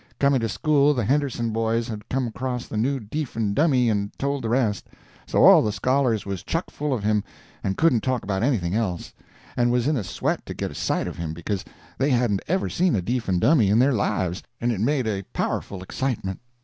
[0.17, 4.11] Coming to school the Henderson boys had come across the new deef and dummy and
[4.17, 4.87] told the rest;
[5.27, 7.23] so all the scholars was chuck full of him
[7.63, 9.13] and couldn't talk about anything else,
[9.55, 11.63] and was in a sweat to get a sight of him because
[11.99, 15.21] they hadn't ever seen a deef and dummy in their lives, and it made a
[15.33, 16.39] powerful excitement.